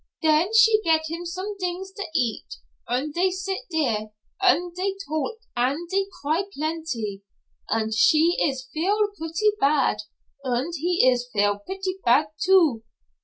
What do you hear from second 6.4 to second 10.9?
plenty, und she is feel putty bad, und